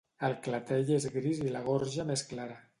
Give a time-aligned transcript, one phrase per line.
[0.27, 2.61] El clatell és gris i la gorja més clara.